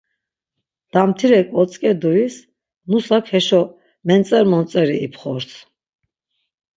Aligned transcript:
Damtirek 0.93 1.47
otzǩeduis 1.61 2.35
nusak 2.89 3.25
heşo 3.31 3.61
mentzer 4.07 4.45
montzeri 4.51 4.97
ipxors. 5.05 5.49